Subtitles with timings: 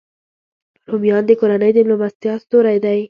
[0.91, 2.97] رومیان د کورنۍ د میلمستیا ستوری دی